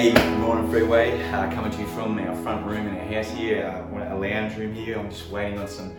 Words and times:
Hey, 0.00 0.14
good 0.14 0.38
morning, 0.38 0.70
Freeway. 0.70 1.22
Uh, 1.24 1.52
coming 1.52 1.70
to 1.70 1.78
you 1.78 1.86
from 1.88 2.18
our 2.18 2.34
front 2.36 2.64
room 2.64 2.86
in 2.86 2.96
our 2.96 3.04
house 3.04 3.30
here, 3.32 3.66
uh, 3.66 4.14
a 4.14 4.16
lounge 4.16 4.56
room 4.56 4.72
here. 4.72 4.98
I'm 4.98 5.10
just 5.10 5.28
waiting 5.28 5.58
on 5.58 5.68
some 5.68 5.94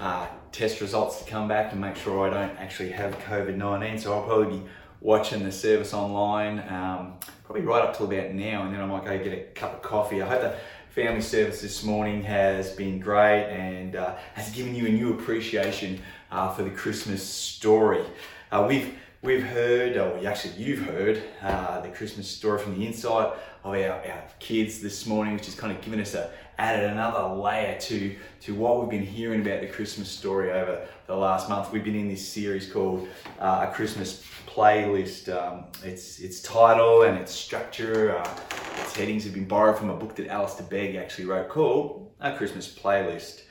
uh, 0.00 0.26
test 0.50 0.80
results 0.80 1.20
to 1.20 1.30
come 1.30 1.46
back 1.46 1.70
to 1.70 1.76
make 1.76 1.94
sure 1.94 2.26
I 2.26 2.30
don't 2.30 2.58
actually 2.58 2.90
have 2.90 3.16
COVID 3.20 3.54
19. 3.56 4.00
So 4.00 4.14
I'll 4.14 4.24
probably 4.24 4.58
be 4.58 4.64
watching 5.00 5.44
the 5.44 5.52
service 5.52 5.94
online, 5.94 6.58
um, 6.68 7.18
probably 7.44 7.62
right 7.62 7.84
up 7.84 7.96
till 7.96 8.06
about 8.12 8.34
now, 8.34 8.64
and 8.64 8.74
then 8.74 8.80
I 8.80 8.86
might 8.86 9.04
go 9.04 9.16
get 9.16 9.32
a 9.32 9.42
cup 9.54 9.74
of 9.74 9.82
coffee. 9.82 10.20
I 10.20 10.28
hope 10.28 10.40
the 10.40 10.56
family 10.88 11.20
service 11.20 11.62
this 11.62 11.84
morning 11.84 12.24
has 12.24 12.72
been 12.72 12.98
great 12.98 13.44
and 13.44 13.94
uh, 13.94 14.16
has 14.34 14.50
given 14.50 14.74
you 14.74 14.86
a 14.86 14.90
new 14.90 15.14
appreciation 15.14 16.00
uh, 16.32 16.52
for 16.52 16.64
the 16.64 16.70
Christmas 16.70 17.22
story. 17.22 18.02
Uh, 18.50 18.66
we've 18.68 18.92
We've 19.22 19.42
heard, 19.42 19.96
or 19.96 20.26
actually 20.26 20.54
you've 20.62 20.86
heard, 20.86 21.22
uh, 21.42 21.80
the 21.80 21.88
Christmas 21.88 22.28
story 22.28 22.58
from 22.58 22.78
the 22.78 22.86
inside 22.86 23.32
of 23.64 23.74
our, 23.74 23.74
our 23.74 24.24
kids 24.38 24.80
this 24.80 25.06
morning, 25.06 25.34
which 25.34 25.46
has 25.46 25.54
kind 25.54 25.74
of 25.74 25.80
given 25.82 26.00
us 26.00 26.14
a 26.14 26.30
added 26.58 26.90
another 26.90 27.34
layer 27.34 27.78
to 27.78 28.14
to 28.40 28.54
what 28.54 28.80
we've 28.80 28.90
been 28.90 29.06
hearing 29.06 29.40
about 29.40 29.60
the 29.62 29.66
Christmas 29.66 30.10
story 30.10 30.52
over 30.52 30.86
the 31.06 31.16
last 31.16 31.48
month. 31.48 31.72
We've 31.72 31.84
been 31.84 31.96
in 31.96 32.08
this 32.08 32.26
series 32.26 32.70
called 32.70 33.08
uh, 33.40 33.66
a 33.68 33.74
Christmas 33.74 34.22
playlist. 34.46 35.34
Um, 35.34 35.64
its 35.82 36.20
its 36.20 36.40
title 36.42 37.02
and 37.02 37.18
its 37.18 37.32
structure, 37.32 38.16
uh, 38.16 38.40
its 38.80 38.94
headings 38.94 39.24
have 39.24 39.32
been 39.32 39.48
borrowed 39.48 39.78
from 39.78 39.88
a 39.88 39.96
book 39.96 40.14
that 40.16 40.28
Alistair 40.28 40.66
Begg 40.66 40.94
actually 40.94 41.24
wrote 41.24 41.48
called 41.48 42.10
A 42.20 42.36
Christmas 42.36 42.72
Playlist. 42.72 43.42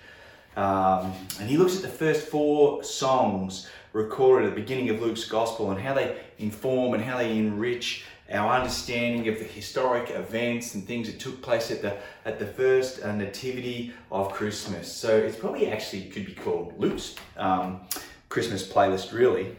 Um, 0.56 1.12
and 1.40 1.50
he 1.50 1.58
looks 1.58 1.76
at 1.76 1.82
the 1.82 1.90
first 1.90 2.28
four 2.28 2.82
songs 2.82 3.68
recorded 3.96 4.46
at 4.46 4.54
the 4.54 4.62
beginning 4.62 4.90
of 4.90 5.02
Luke's 5.02 5.24
gospel 5.24 5.72
and 5.72 5.80
how 5.80 5.94
they 5.94 6.18
inform 6.38 6.94
and 6.94 7.02
how 7.02 7.18
they 7.18 7.38
enrich 7.38 8.04
our 8.30 8.54
understanding 8.54 9.30
of 9.30 9.40
the 9.40 9.46
historic 9.46 10.10
events 10.10 10.76
and 10.76 10.86
things 10.86 11.08
that 11.08 11.18
took 11.18 11.42
place 11.42 11.72
at 11.72 11.82
the 11.82 11.96
at 12.26 12.38
the 12.38 12.46
first 12.46 13.02
uh, 13.04 13.16
nativity 13.16 13.94
of 14.12 14.34
Christmas. 14.34 14.92
So 14.92 15.16
it's 15.16 15.38
probably 15.38 15.70
actually 15.70 16.06
could 16.10 16.26
be 16.26 16.34
called 16.34 16.74
Luke's 16.78 17.16
um, 17.38 17.82
Christmas 18.28 18.68
playlist, 18.68 19.14
really. 19.14 19.56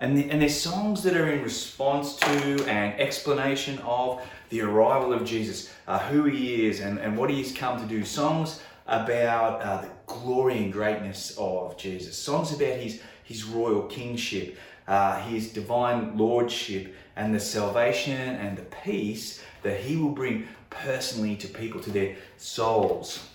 And, 0.00 0.18
the, 0.18 0.28
and 0.30 0.42
there's 0.42 0.60
songs 0.60 1.04
that 1.04 1.16
are 1.16 1.30
in 1.30 1.44
response 1.44 2.16
to 2.16 2.64
and 2.66 3.00
explanation 3.00 3.78
of 3.84 4.20
the 4.48 4.62
arrival 4.62 5.12
of 5.12 5.24
Jesus, 5.24 5.72
uh, 5.86 6.00
who 6.00 6.24
he 6.24 6.66
is 6.66 6.80
and, 6.80 6.98
and 6.98 7.16
what 7.16 7.30
he's 7.30 7.52
come 7.52 7.78
to 7.80 7.86
do. 7.86 8.04
Songs 8.04 8.60
about 8.88 9.62
uh, 9.62 9.82
the 9.82 9.90
glory 10.06 10.58
and 10.58 10.72
greatness 10.72 11.36
of 11.38 11.76
Jesus. 11.76 12.16
Songs 12.16 12.52
about 12.52 12.78
his, 12.78 13.00
his 13.32 13.44
royal 13.44 13.82
kingship, 13.84 14.58
uh, 14.86 15.18
his 15.22 15.52
divine 15.52 16.18
lordship, 16.18 16.94
and 17.16 17.34
the 17.34 17.40
salvation 17.40 18.12
and 18.12 18.58
the 18.58 18.66
peace 18.84 19.42
that 19.62 19.80
he 19.80 19.96
will 19.96 20.10
bring 20.10 20.46
personally 20.68 21.34
to 21.36 21.48
people, 21.48 21.80
to 21.80 21.90
their 21.90 22.14
souls. 22.36 23.26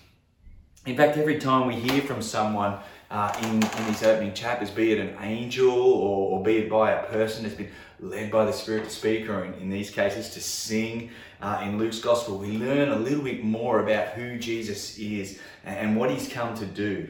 In 0.86 0.96
fact, 0.96 1.16
every 1.16 1.38
time 1.38 1.66
we 1.66 1.74
hear 1.74 2.00
from 2.02 2.22
someone 2.22 2.78
uh, 3.10 3.36
in, 3.42 3.54
in 3.54 3.86
these 3.86 4.04
opening 4.04 4.34
chapters, 4.34 4.70
be 4.70 4.92
it 4.92 5.00
an 5.00 5.16
angel 5.20 5.70
or, 5.70 6.38
or, 6.38 6.42
be 6.44 6.58
it 6.58 6.70
by 6.70 6.92
a 6.92 7.02
person 7.06 7.42
that's 7.42 7.56
been 7.56 7.70
led 8.00 8.30
by 8.30 8.44
the 8.44 8.52
Spirit 8.52 8.84
to 8.84 8.90
speak, 8.90 9.28
or 9.28 9.44
in, 9.44 9.54
in 9.54 9.70
these 9.70 9.90
cases 9.90 10.30
to 10.30 10.40
sing 10.40 11.10
uh, 11.40 11.60
in 11.64 11.78
Luke's 11.78 11.98
Gospel, 11.98 12.38
we 12.38 12.52
learn 12.52 12.90
a 12.90 12.96
little 12.96 13.24
bit 13.24 13.42
more 13.42 13.80
about 13.80 14.08
who 14.08 14.38
Jesus 14.38 14.98
is 14.98 15.40
and 15.64 15.96
what 15.96 16.10
he's 16.10 16.28
come 16.28 16.56
to 16.56 16.66
do. 16.66 17.08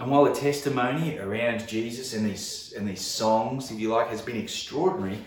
And 0.00 0.10
while 0.10 0.24
the 0.24 0.32
testimony 0.32 1.18
around 1.18 1.68
Jesus 1.68 2.14
and 2.14 2.24
these, 2.24 2.72
and 2.74 2.88
these 2.88 3.02
songs, 3.02 3.70
if 3.70 3.78
you 3.78 3.90
like, 3.90 4.08
has 4.08 4.22
been 4.22 4.38
extraordinary, 4.38 5.18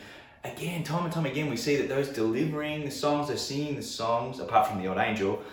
again, 0.44 0.84
time 0.84 1.06
and 1.06 1.14
time 1.14 1.28
again, 1.28 1.48
we 1.48 1.58
see 1.58 1.76
that 1.76 1.88
those 1.88 2.10
delivering 2.10 2.84
the 2.84 2.90
songs, 2.90 3.28
those 3.28 3.46
singing 3.46 3.76
the 3.76 3.84
songs, 3.84 4.40
apart 4.40 4.66
from 4.66 4.82
the 4.82 4.88
old 4.88 4.98
angel, 4.98 5.44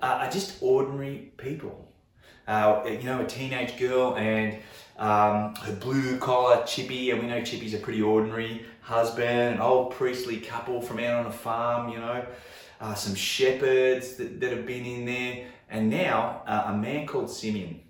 are 0.00 0.30
just 0.30 0.62
ordinary 0.62 1.30
people. 1.36 1.92
Uh, 2.48 2.82
you 2.86 3.02
know, 3.02 3.20
a 3.20 3.26
teenage 3.26 3.78
girl 3.78 4.16
and 4.16 4.54
um, 4.96 5.54
her 5.56 5.76
blue 5.78 6.16
collar 6.16 6.64
Chippy, 6.64 7.10
and 7.10 7.20
we 7.20 7.26
know 7.26 7.42
Chippy's 7.42 7.74
a 7.74 7.78
pretty 7.78 8.00
ordinary 8.00 8.64
husband, 8.80 9.56
an 9.56 9.60
old 9.60 9.92
priestly 9.92 10.38
couple 10.38 10.80
from 10.80 11.00
out 11.00 11.20
on 11.20 11.26
a 11.26 11.32
farm, 11.32 11.90
you 11.90 11.98
know, 11.98 12.24
uh, 12.80 12.94
some 12.94 13.14
shepherds 13.14 14.14
that, 14.14 14.40
that 14.40 14.52
have 14.52 14.64
been 14.64 14.86
in 14.86 15.04
there, 15.04 15.48
and 15.68 15.90
now 15.90 16.42
uh, 16.46 16.64
a 16.68 16.76
man 16.76 17.06
called 17.06 17.30
Simeon. 17.30 17.80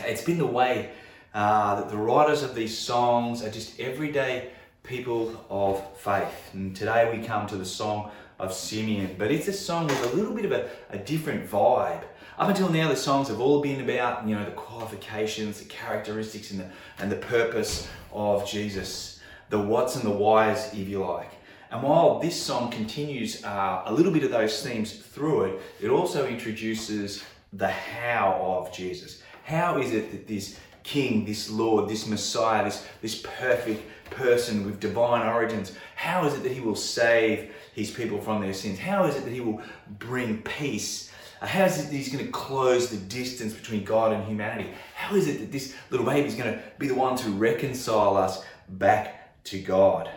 It's 0.00 0.22
been 0.22 0.38
the 0.38 0.46
way 0.46 0.90
uh, 1.32 1.76
that 1.76 1.88
the 1.88 1.96
writers 1.96 2.42
of 2.42 2.54
these 2.54 2.76
songs 2.76 3.42
are 3.42 3.50
just 3.50 3.78
everyday 3.78 4.50
people 4.82 5.44
of 5.48 5.96
faith. 5.96 6.50
And 6.52 6.74
today 6.74 7.16
we 7.16 7.24
come 7.24 7.46
to 7.46 7.56
the 7.56 7.64
song 7.64 8.10
of 8.38 8.52
Simeon, 8.52 9.14
but 9.16 9.30
it's 9.30 9.46
a 9.46 9.52
song 9.52 9.86
with 9.86 10.12
a 10.12 10.16
little 10.16 10.34
bit 10.34 10.44
of 10.44 10.52
a, 10.52 10.68
a 10.90 10.98
different 10.98 11.48
vibe. 11.48 12.02
Up 12.36 12.48
until 12.48 12.68
now, 12.68 12.88
the 12.88 12.96
songs 12.96 13.28
have 13.28 13.40
all 13.40 13.60
been 13.60 13.80
about 13.80 14.26
you 14.26 14.34
know 14.34 14.44
the 14.44 14.50
qualifications, 14.50 15.60
the 15.60 15.66
characteristics, 15.66 16.50
and 16.50 16.60
the 16.60 16.68
and 16.98 17.10
the 17.10 17.16
purpose 17.16 17.88
of 18.12 18.48
Jesus, 18.48 19.20
the 19.50 19.58
what's 19.58 19.94
and 19.94 20.04
the 20.04 20.10
whys, 20.10 20.74
if 20.74 20.88
you 20.88 21.04
like. 21.04 21.30
And 21.70 21.82
while 21.82 22.18
this 22.18 22.40
song 22.40 22.72
continues 22.72 23.44
uh, 23.44 23.82
a 23.86 23.92
little 23.92 24.12
bit 24.12 24.24
of 24.24 24.32
those 24.32 24.60
themes 24.62 24.92
through 24.92 25.44
it, 25.44 25.62
it 25.80 25.90
also 25.90 26.26
introduces 26.26 27.24
the 27.52 27.68
how 27.68 28.40
of 28.42 28.72
Jesus. 28.72 29.22
How 29.44 29.78
is 29.78 29.92
it 29.92 30.10
that 30.10 30.26
this 30.26 30.58
King, 30.82 31.24
this 31.24 31.50
Lord, 31.50 31.88
this 31.88 32.06
Messiah, 32.06 32.64
this, 32.64 32.86
this 33.00 33.20
perfect 33.22 33.82
person 34.10 34.64
with 34.66 34.80
divine 34.80 35.26
origins, 35.26 35.72
how 35.96 36.26
is 36.26 36.34
it 36.34 36.42
that 36.42 36.52
he 36.52 36.60
will 36.60 36.74
save 36.74 37.54
his 37.74 37.90
people 37.90 38.20
from 38.20 38.42
their 38.42 38.52
sins? 38.52 38.78
How 38.78 39.04
is 39.04 39.16
it 39.16 39.24
that 39.24 39.32
he 39.32 39.40
will 39.40 39.62
bring 39.98 40.42
peace? 40.42 41.10
Uh, 41.40 41.46
how 41.46 41.64
is 41.64 41.78
it 41.78 41.90
that 41.90 41.96
he's 41.96 42.12
going 42.12 42.24
to 42.24 42.30
close 42.32 42.90
the 42.90 42.96
distance 42.96 43.52
between 43.52 43.84
God 43.84 44.12
and 44.12 44.24
humanity? 44.24 44.70
How 44.94 45.14
is 45.14 45.28
it 45.28 45.40
that 45.40 45.52
this 45.52 45.74
little 45.90 46.06
baby 46.06 46.28
is 46.28 46.34
going 46.34 46.52
to 46.52 46.62
be 46.78 46.88
the 46.88 46.94
one 46.94 47.16
to 47.16 47.30
reconcile 47.30 48.16
us 48.16 48.44
back 48.68 49.42
to 49.44 49.58
God? 49.58 50.08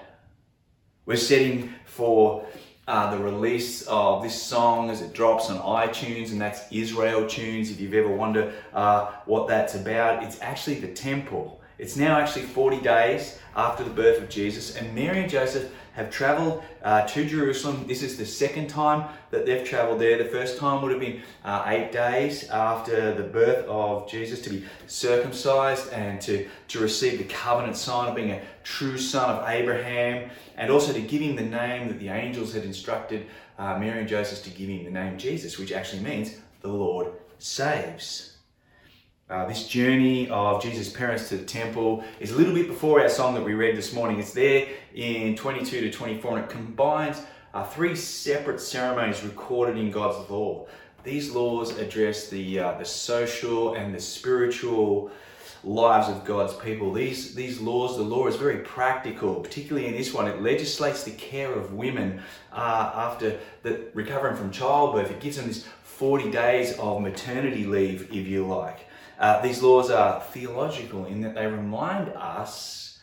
We're 1.05 1.17
setting 1.17 1.73
for 1.85 2.45
uh, 2.87 3.11
the 3.11 3.21
release 3.21 3.81
of 3.87 4.23
this 4.23 4.41
song 4.41 4.89
as 4.89 5.01
it 5.01 5.13
drops 5.13 5.49
on 5.49 5.57
iTunes, 5.59 6.31
and 6.31 6.39
that's 6.39 6.61
Israel 6.71 7.27
Tunes. 7.27 7.69
If 7.69 7.81
you've 7.81 7.93
ever 7.93 8.09
wondered 8.09 8.53
uh, 8.73 9.11
what 9.25 9.47
that's 9.47 9.75
about, 9.75 10.23
it's 10.23 10.41
actually 10.41 10.79
the 10.79 10.93
temple. 10.93 11.59
It's 11.79 11.95
now 11.95 12.19
actually 12.19 12.43
40 12.43 12.81
days 12.81 13.37
after 13.55 13.83
the 13.83 13.91
birth 13.91 14.21
of 14.21 14.29
Jesus, 14.29 14.75
and 14.75 14.95
Mary 14.95 15.19
and 15.19 15.29
Joseph 15.29 15.71
have 15.93 16.09
traveled 16.09 16.63
uh, 16.83 17.05
to 17.07 17.25
Jerusalem. 17.25 17.85
This 17.87 18.03
is 18.03 18.17
the 18.17 18.25
second 18.25 18.67
time 18.67 19.07
that 19.31 19.45
they've 19.45 19.67
traveled 19.67 19.99
there. 19.99 20.17
The 20.17 20.25
first 20.25 20.57
time 20.57 20.81
would 20.81 20.91
have 20.91 20.99
been 20.99 21.21
uh, 21.43 21.63
eight 21.67 21.91
days 21.91 22.49
after 22.49 23.13
the 23.13 23.23
birth 23.23 23.65
of 23.67 24.09
Jesus 24.09 24.41
to 24.43 24.49
be 24.49 24.63
circumcised 24.87 25.91
and 25.91 26.21
to, 26.21 26.47
to 26.69 26.79
receive 26.79 27.17
the 27.17 27.25
covenant 27.25 27.77
sign 27.77 28.09
of 28.09 28.15
being 28.15 28.31
a 28.31 28.41
true 28.63 28.97
son 28.97 29.29
of 29.29 29.47
Abraham, 29.47 30.29
and 30.55 30.71
also 30.71 30.93
to 30.93 31.01
give 31.01 31.21
him 31.21 31.35
the 31.35 31.41
name 31.41 31.87
that 31.89 31.99
the 31.99 32.09
angels 32.09 32.53
had 32.53 32.63
instructed 32.63 33.27
uh, 33.59 33.77
Mary 33.79 33.99
and 33.99 34.07
Joseph 34.07 34.43
to 34.43 34.49
give 34.49 34.69
him 34.69 34.83
the 34.83 34.91
name 34.91 35.17
Jesus, 35.17 35.57
which 35.59 35.71
actually 35.71 36.01
means 36.01 36.37
the 36.61 36.69
Lord 36.69 37.11
saves. 37.39 38.36
Uh, 39.29 39.45
this 39.45 39.67
journey 39.67 40.29
of 40.29 40.63
Jesus' 40.63 40.87
parents 40.87 41.27
to 41.27 41.35
the 41.35 41.43
temple 41.43 42.01
is 42.21 42.31
a 42.31 42.35
little 42.37 42.53
bit 42.53 42.65
before 42.65 43.01
our 43.01 43.09
song 43.09 43.33
that 43.33 43.43
we 43.43 43.53
read 43.55 43.75
this 43.75 43.91
morning. 43.91 44.19
It's 44.19 44.31
there 44.31 44.69
in 44.95 45.35
22 45.35 45.81
to 45.81 45.91
24 45.91 46.37
and 46.37 46.45
it 46.45 46.49
combines 46.49 47.21
uh, 47.53 47.65
three 47.65 47.93
separate 47.93 48.61
ceremonies 48.61 49.23
recorded 49.23 49.77
in 49.77 49.91
God's 49.91 50.29
law. 50.29 50.65
These 51.03 51.31
laws 51.31 51.77
address 51.77 52.29
the, 52.29 52.57
uh, 52.57 52.77
the 52.77 52.85
social 52.85 53.73
and 53.73 53.93
the 53.93 53.99
spiritual 53.99 55.11
lives 55.61 56.07
of 56.07 56.23
God's 56.23 56.53
people. 56.53 56.93
These, 56.93 57.35
these 57.35 57.59
laws, 57.59 57.97
the 57.97 58.03
law 58.03 58.27
is 58.27 58.37
very 58.37 58.59
practical, 58.59 59.41
particularly 59.41 59.87
in 59.89 59.93
this 59.93 60.13
one. 60.13 60.27
It 60.27 60.41
legislates 60.41 61.03
the 61.03 61.11
care 61.11 61.51
of 61.51 61.73
women 61.73 62.21
uh, 62.53 62.91
after 62.95 63.37
the, 63.63 63.87
recovering 63.93 64.37
from 64.37 64.51
childbirth. 64.51 65.11
It 65.11 65.19
gives 65.19 65.35
them 65.35 65.47
this 65.47 65.65
40 65.83 66.31
days 66.31 66.77
of 66.79 67.01
maternity 67.01 67.65
leave, 67.65 68.03
if 68.03 68.25
you 68.25 68.47
like. 68.47 68.86
Uh, 69.19 69.41
these 69.41 69.61
laws 69.63 69.89
are 69.89 70.21
theological 70.21 71.05
in 71.05 71.21
that 71.21 71.33
they 71.33 71.47
remind 71.47 72.09
us 72.09 72.99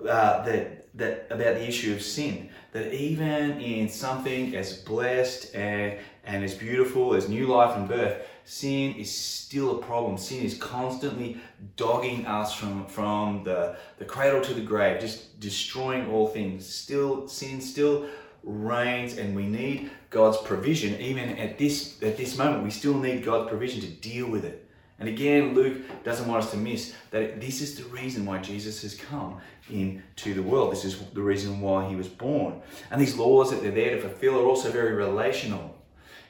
uh, 0.00 0.42
that, 0.44 0.88
that 0.96 1.26
about 1.30 1.56
the 1.56 1.68
issue 1.68 1.92
of 1.92 2.02
sin. 2.02 2.48
That 2.72 2.92
even 2.94 3.60
in 3.60 3.88
something 3.88 4.56
as 4.56 4.78
blessed 4.78 5.54
and, 5.54 5.98
and 6.24 6.42
as 6.42 6.54
beautiful 6.54 7.14
as 7.14 7.28
new 7.28 7.46
life 7.46 7.76
and 7.76 7.86
birth, 7.86 8.26
sin 8.44 8.94
is 8.94 9.14
still 9.14 9.78
a 9.78 9.82
problem. 9.82 10.18
Sin 10.18 10.42
is 10.42 10.56
constantly 10.56 11.38
dogging 11.76 12.26
us 12.26 12.54
from, 12.54 12.86
from 12.86 13.44
the, 13.44 13.76
the 13.98 14.04
cradle 14.04 14.40
to 14.40 14.54
the 14.54 14.60
grave, 14.62 15.00
just 15.00 15.38
destroying 15.40 16.10
all 16.10 16.26
things. 16.26 16.66
Still, 16.66 17.28
sin 17.28 17.60
still 17.60 18.06
reigns 18.42 19.18
and 19.18 19.36
we 19.36 19.46
need 19.46 19.90
God's 20.10 20.38
provision. 20.38 20.98
Even 21.00 21.36
at 21.38 21.58
this, 21.58 22.02
at 22.02 22.16
this 22.16 22.36
moment, 22.36 22.64
we 22.64 22.70
still 22.70 22.94
need 22.94 23.24
God's 23.24 23.48
provision 23.48 23.80
to 23.82 23.86
deal 23.86 24.28
with 24.28 24.44
it 24.44 24.64
And 24.98 25.08
again, 25.08 25.54
Luke 25.54 25.78
doesn't 26.04 26.28
want 26.28 26.44
us 26.44 26.50
to 26.52 26.56
miss 26.56 26.94
that 27.10 27.40
this 27.40 27.60
is 27.60 27.74
the 27.76 27.84
reason 27.84 28.24
why 28.24 28.38
Jesus 28.38 28.82
has 28.82 28.94
come 28.94 29.40
into 29.70 30.34
the 30.34 30.42
world. 30.42 30.72
This 30.72 30.84
is 30.84 31.00
the 31.12 31.22
reason 31.22 31.60
why 31.60 31.88
he 31.88 31.96
was 31.96 32.08
born. 32.08 32.60
And 32.90 33.00
these 33.00 33.16
laws 33.16 33.50
that 33.50 33.62
they're 33.62 33.72
there 33.72 33.96
to 33.96 34.00
fulfill 34.00 34.38
are 34.38 34.46
also 34.46 34.70
very 34.70 34.94
relational 34.94 35.74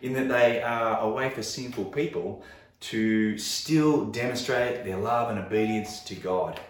in 0.00 0.12
that 0.14 0.28
they 0.28 0.62
are 0.62 1.00
a 1.00 1.08
way 1.08 1.31
for 1.31 1.43
sinful 1.43 1.87
people 1.87 2.43
to 2.81 3.38
still 3.38 4.06
demonstrate 4.06 4.84
their 4.84 4.99
love 4.99 5.31
and 5.31 5.38
obedience 5.38 6.00
to 6.00 6.14
God. 6.14 6.61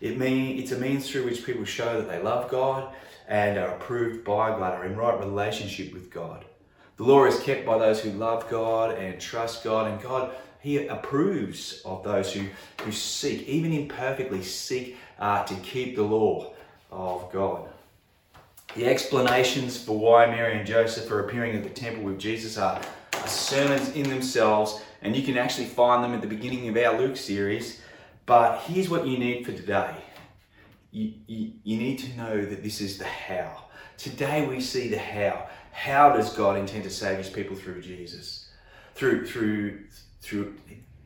It 0.00 0.18
mean, 0.18 0.58
it's 0.58 0.72
a 0.72 0.78
means 0.78 1.10
through 1.10 1.24
which 1.24 1.44
people 1.44 1.64
show 1.64 2.00
that 2.00 2.08
they 2.08 2.22
love 2.22 2.50
God 2.50 2.94
and 3.26 3.58
are 3.58 3.74
approved 3.74 4.24
by 4.24 4.50
God, 4.50 4.74
are 4.74 4.84
in 4.84 4.96
right 4.96 5.18
relationship 5.18 5.92
with 5.92 6.10
God. 6.10 6.44
The 6.96 7.04
law 7.04 7.24
is 7.24 7.40
kept 7.40 7.66
by 7.66 7.78
those 7.78 8.00
who 8.00 8.10
love 8.12 8.48
God 8.48 8.96
and 8.96 9.20
trust 9.20 9.64
God, 9.64 9.90
and 9.90 10.00
God, 10.00 10.34
He 10.66 10.88
approves 10.88 11.80
of 11.84 12.02
those 12.02 12.32
who, 12.32 12.44
who 12.82 12.90
seek, 12.90 13.46
even 13.46 13.72
imperfectly, 13.72 14.42
seek 14.42 14.96
uh, 15.16 15.44
to 15.44 15.54
keep 15.60 15.94
the 15.94 16.02
law 16.02 16.54
of 16.90 17.30
God. 17.32 17.68
The 18.74 18.86
explanations 18.86 19.80
for 19.80 19.96
why 19.96 20.26
Mary 20.26 20.58
and 20.58 20.66
Joseph 20.66 21.08
are 21.08 21.20
appearing 21.20 21.54
at 21.54 21.62
the 21.62 21.70
temple 21.70 22.02
with 22.02 22.18
Jesus 22.18 22.58
are, 22.58 22.80
are 23.12 23.28
sermons 23.28 23.90
in 23.90 24.10
themselves, 24.10 24.82
and 25.02 25.14
you 25.14 25.22
can 25.22 25.38
actually 25.38 25.68
find 25.68 26.02
them 26.02 26.14
at 26.14 26.20
the 26.20 26.26
beginning 26.26 26.66
of 26.66 26.76
our 26.76 26.98
Luke 26.98 27.16
series. 27.16 27.80
But 28.26 28.58
here's 28.62 28.88
what 28.88 29.06
you 29.06 29.18
need 29.18 29.46
for 29.46 29.52
today 29.52 29.94
you, 30.90 31.12
you, 31.28 31.52
you 31.62 31.76
need 31.76 32.00
to 32.00 32.16
know 32.16 32.44
that 32.44 32.64
this 32.64 32.80
is 32.80 32.98
the 32.98 33.04
how. 33.04 33.66
Today 33.98 34.44
we 34.48 34.60
see 34.60 34.88
the 34.88 34.98
how. 34.98 35.46
How 35.70 36.12
does 36.12 36.34
God 36.34 36.58
intend 36.58 36.82
to 36.82 36.90
save 36.90 37.18
his 37.18 37.30
people 37.30 37.54
through 37.54 37.82
Jesus? 37.82 38.48
Through, 38.96 39.26
through, 39.26 39.84
through 40.26 40.54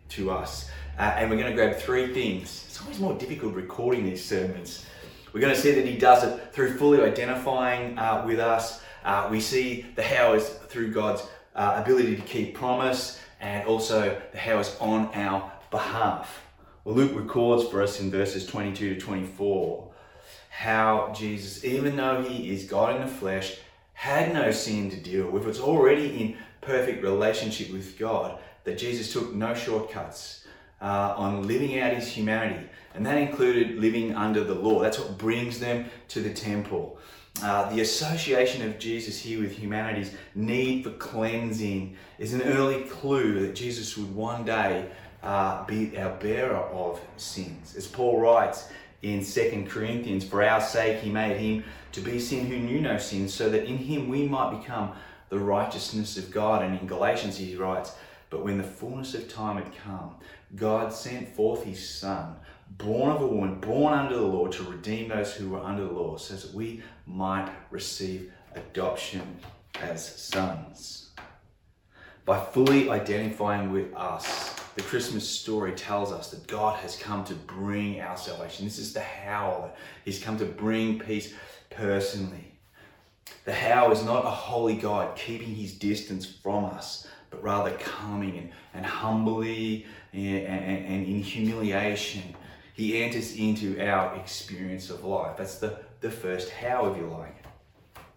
to 0.08 0.30
us. 0.30 0.70
Uh, 0.98 1.14
and 1.16 1.30
we're 1.30 1.36
going 1.36 1.50
to 1.50 1.54
grab 1.54 1.76
three 1.76 2.12
things. 2.12 2.64
It's 2.68 2.80
always 2.80 2.98
more 2.98 3.14
difficult 3.14 3.54
recording 3.54 4.04
these 4.04 4.24
sermons. 4.24 4.86
We're 5.32 5.40
going 5.40 5.54
to 5.54 5.60
see 5.60 5.72
that 5.72 5.86
he 5.86 5.98
does 5.98 6.24
it 6.24 6.52
through 6.52 6.76
fully 6.78 7.02
identifying 7.02 7.98
uh, 7.98 8.24
with 8.26 8.40
us. 8.40 8.82
Uh, 9.04 9.28
we 9.30 9.40
see 9.40 9.86
the 9.94 10.02
how 10.02 10.32
is 10.32 10.48
through 10.48 10.92
God's 10.92 11.22
uh, 11.54 11.82
ability 11.84 12.16
to 12.16 12.22
keep 12.22 12.54
promise 12.54 13.20
and 13.40 13.66
also 13.68 14.20
the 14.32 14.38
how 14.38 14.58
is 14.58 14.74
on 14.80 15.06
our 15.14 15.52
behalf. 15.70 16.42
Well, 16.84 16.94
Luke 16.94 17.12
records 17.14 17.68
for 17.68 17.82
us 17.82 18.00
in 18.00 18.10
verses 18.10 18.46
22 18.46 18.94
to 18.94 19.00
24 19.00 19.86
how 20.48 21.12
Jesus, 21.16 21.64
even 21.64 21.96
though 21.96 22.22
he 22.22 22.50
is 22.50 22.64
God 22.64 22.96
in 22.96 23.02
the 23.02 23.08
flesh, 23.08 23.58
had 23.94 24.34
no 24.34 24.50
sin 24.50 24.90
to 24.90 24.96
deal 24.96 25.30
with, 25.30 25.46
was 25.46 25.60
already 25.60 26.20
in 26.20 26.36
perfect 26.60 27.02
relationship 27.02 27.70
with 27.70 27.98
God, 27.98 28.38
that 28.64 28.78
Jesus 28.78 29.12
took 29.12 29.34
no 29.34 29.54
shortcuts 29.54 30.44
uh, 30.80 31.14
on 31.16 31.46
living 31.46 31.78
out 31.80 31.92
his 31.92 32.08
humanity. 32.08 32.66
And 32.94 33.06
that 33.06 33.18
included 33.18 33.78
living 33.78 34.14
under 34.14 34.42
the 34.42 34.54
law. 34.54 34.80
That's 34.80 34.98
what 34.98 35.18
brings 35.18 35.60
them 35.60 35.86
to 36.08 36.20
the 36.20 36.32
temple. 36.32 36.98
Uh, 37.42 37.72
the 37.72 37.80
association 37.80 38.68
of 38.68 38.78
Jesus 38.78 39.18
here 39.18 39.40
with 39.40 39.52
humanity's 39.52 40.14
need 40.34 40.84
for 40.84 40.90
cleansing 40.90 41.96
is 42.18 42.34
an 42.34 42.42
early 42.42 42.82
clue 42.82 43.40
that 43.46 43.54
Jesus 43.54 43.96
would 43.96 44.14
one 44.14 44.44
day 44.44 44.90
uh, 45.22 45.64
be 45.64 45.96
our 45.98 46.14
bearer 46.16 46.56
of 46.56 47.00
sins. 47.16 47.76
As 47.76 47.86
Paul 47.86 48.20
writes 48.20 48.68
in 49.02 49.24
2 49.24 49.66
Corinthians, 49.68 50.24
for 50.24 50.42
our 50.42 50.60
sake 50.60 50.98
he 50.98 51.10
made 51.10 51.36
him 51.36 51.64
to 51.92 52.00
be 52.00 52.18
sin 52.18 52.46
who 52.46 52.58
knew 52.58 52.80
no 52.80 52.98
sin, 52.98 53.28
so 53.28 53.48
that 53.48 53.64
in 53.64 53.78
him 53.78 54.08
we 54.08 54.26
might 54.26 54.60
become 54.60 54.92
the 55.28 55.38
righteousness 55.38 56.18
of 56.18 56.30
God. 56.30 56.62
And 56.62 56.78
in 56.78 56.86
Galatians 56.86 57.38
he 57.38 57.56
writes, 57.56 57.92
But 58.30 58.44
when 58.44 58.58
the 58.58 58.64
fullness 58.64 59.14
of 59.14 59.28
time 59.28 59.56
had 59.56 59.74
come, 59.84 60.14
God 60.54 60.92
sent 60.92 61.34
forth 61.34 61.64
his 61.64 61.86
Son, 61.86 62.36
born 62.70 63.10
of 63.10 63.20
a 63.20 63.26
woman, 63.26 63.60
born 63.60 63.92
under 63.92 64.16
the 64.16 64.22
law, 64.22 64.46
to 64.46 64.62
redeem 64.62 65.08
those 65.08 65.34
who 65.34 65.50
were 65.50 65.60
under 65.60 65.84
the 65.84 65.92
law, 65.92 66.16
so 66.16 66.34
that 66.34 66.54
we 66.54 66.82
might 67.06 67.50
receive 67.70 68.32
adoption 68.54 69.38
as 69.80 70.16
sons. 70.16 71.10
By 72.24 72.38
fully 72.38 72.88
identifying 72.88 73.72
with 73.72 73.92
us, 73.94 74.54
the 74.76 74.82
Christmas 74.82 75.28
story 75.28 75.72
tells 75.72 76.12
us 76.12 76.30
that 76.30 76.46
God 76.46 76.78
has 76.78 76.96
come 76.96 77.24
to 77.24 77.34
bring 77.34 78.00
our 78.00 78.16
salvation. 78.16 78.64
This 78.64 78.78
is 78.78 78.92
the 78.92 79.00
how. 79.00 79.72
He's 80.04 80.22
come 80.22 80.38
to 80.38 80.44
bring 80.44 81.00
peace 81.00 81.34
personally. 81.70 82.52
The 83.44 83.54
how 83.54 83.90
is 83.90 84.04
not 84.04 84.24
a 84.24 84.30
holy 84.30 84.76
God 84.76 85.16
keeping 85.16 85.54
his 85.54 85.72
distance 85.72 86.24
from 86.24 86.64
us, 86.66 87.08
but 87.30 87.42
rather 87.42 87.70
coming 87.72 88.36
and, 88.38 88.50
and 88.74 88.84
humbly 88.84 89.86
eh, 90.12 90.18
and, 90.18 90.64
and, 90.64 90.86
and 90.86 91.06
in 91.06 91.22
humiliation, 91.22 92.34
he 92.74 93.02
enters 93.02 93.36
into 93.36 93.80
our 93.80 94.16
experience 94.16 94.90
of 94.90 95.04
life. 95.04 95.36
That's 95.36 95.58
the, 95.58 95.78
the 96.00 96.10
first 96.10 96.50
how, 96.50 96.86
if 96.86 96.96
you 96.96 97.06
like. 97.06 97.36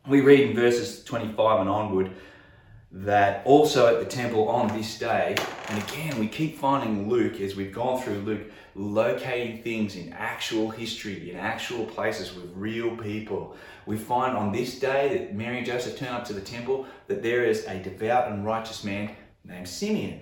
We 0.07 0.21
read 0.21 0.49
in 0.49 0.55
verses 0.55 1.03
25 1.03 1.61
and 1.61 1.69
onward 1.69 2.11
that 2.91 3.45
also 3.45 3.87
at 3.87 3.99
the 3.99 4.05
temple 4.05 4.47
on 4.49 4.67
this 4.77 4.99
day, 4.99 5.35
and 5.69 5.83
again, 5.83 6.19
we 6.19 6.27
keep 6.27 6.59
finding 6.59 7.09
Luke 7.09 7.41
as 7.41 7.55
we've 7.55 7.73
gone 7.73 8.01
through 8.01 8.19
Luke 8.19 8.51
locating 8.75 9.61
things 9.61 9.95
in 9.95 10.13
actual 10.13 10.69
history, 10.69 11.31
in 11.31 11.37
actual 11.37 11.85
places 11.85 12.33
with 12.33 12.51
real 12.55 12.95
people. 12.97 13.55
We 13.85 13.97
find 13.97 14.35
on 14.35 14.51
this 14.51 14.79
day 14.79 15.17
that 15.17 15.35
Mary 15.35 15.57
and 15.57 15.65
Joseph 15.65 15.97
turn 15.97 16.09
up 16.09 16.25
to 16.25 16.33
the 16.33 16.41
temple 16.41 16.87
that 17.07 17.21
there 17.21 17.43
is 17.43 17.65
a 17.65 17.79
devout 17.79 18.31
and 18.31 18.45
righteous 18.45 18.83
man 18.83 19.15
named 19.45 19.67
Simeon. 19.67 20.21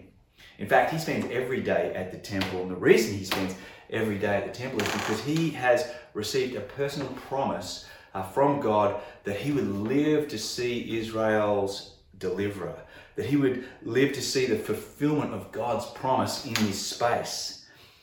In 0.58 0.68
fact, 0.68 0.92
he 0.92 1.00
spends 1.00 1.32
every 1.32 1.62
day 1.62 1.94
at 1.96 2.12
the 2.12 2.18
temple, 2.18 2.62
and 2.62 2.72
the 2.72 2.76
reason 2.76 3.18
he 3.18 3.24
spends 3.24 3.56
every 3.90 4.18
day 4.18 4.38
at 4.38 4.46
the 4.46 4.58
temple 4.58 4.82
is 4.82 4.92
because 4.92 5.22
he 5.22 5.50
has 5.52 5.92
received 6.14 6.56
a 6.56 6.62
personal 6.62 7.10
promise 7.28 7.86
uh, 8.14 8.24
from 8.24 8.60
God 8.60 9.02
that 9.24 9.38
he 9.38 9.52
would 9.52 9.68
live 9.68 10.28
to 10.30 10.38
see 10.38 11.00
Israel's 11.00 11.96
deliverer, 12.18 12.78
that 13.16 13.26
he 13.26 13.38
would 13.38 13.66
live 13.84 14.14
to 14.14 14.22
see 14.22 14.46
the 14.46 14.58
fulfillment 14.58 15.34
of 15.34 15.52
God's 15.52 15.86
promise 15.92 16.46
in 16.46 16.54
this 16.54 16.80
space, 16.80 17.61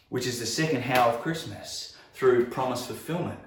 which 0.08 0.26
is 0.26 0.38
the 0.38 0.46
second 0.46 0.82
how 0.82 1.10
of 1.10 1.20
Christmas 1.20 1.96
through 2.14 2.46
promise 2.46 2.86
fulfillment. 2.86 3.38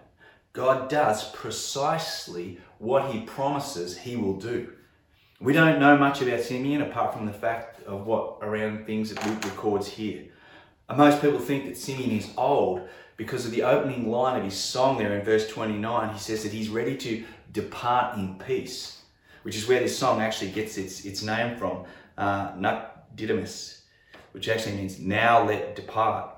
God 0.53 0.89
does 0.89 1.31
precisely 1.31 2.59
what 2.77 3.11
he 3.11 3.21
promises 3.21 3.97
he 3.97 4.15
will 4.15 4.35
do. 4.35 4.73
We 5.39 5.53
don't 5.53 5.79
know 5.79 5.97
much 5.97 6.21
about 6.21 6.41
Simeon 6.41 6.81
apart 6.81 7.13
from 7.13 7.25
the 7.25 7.33
fact 7.33 7.81
of 7.83 8.05
what 8.05 8.37
around 8.41 8.85
things 8.85 9.13
that 9.13 9.25
Luke 9.25 9.43
records 9.43 9.87
here. 9.87 10.25
And 10.87 10.97
most 10.97 11.21
people 11.21 11.39
think 11.39 11.65
that 11.65 11.77
Simeon 11.77 12.11
is 12.11 12.29
old 12.37 12.87
because 13.17 13.45
of 13.45 13.51
the 13.51 13.63
opening 13.63 14.09
line 14.09 14.37
of 14.37 14.43
his 14.43 14.57
song 14.57 14.97
there 14.97 15.17
in 15.17 15.23
verse 15.23 15.47
29. 15.47 16.13
He 16.13 16.19
says 16.19 16.43
that 16.43 16.51
he's 16.51 16.69
ready 16.69 16.97
to 16.97 17.23
depart 17.51 18.17
in 18.17 18.35
peace 18.35 19.01
which 19.43 19.55
is 19.55 19.67
where 19.67 19.79
this 19.79 19.97
song 19.97 20.21
actually 20.21 20.51
gets 20.51 20.77
its, 20.77 21.05
its 21.05 21.23
name 21.23 21.57
from, 21.57 21.83
uh, 22.17 22.51
Dimittis, 23.15 23.81
which 24.31 24.47
actually 24.47 24.75
means 24.75 24.99
now 24.99 25.45
let 25.45 25.75
depart. 25.75 26.35